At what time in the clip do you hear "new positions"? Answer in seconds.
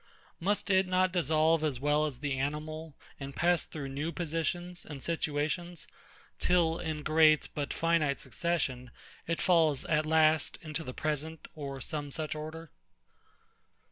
3.89-4.83